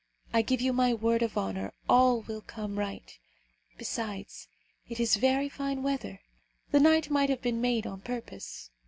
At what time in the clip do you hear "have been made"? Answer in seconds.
7.29-7.85